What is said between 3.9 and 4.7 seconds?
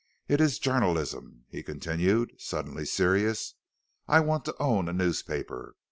"I want to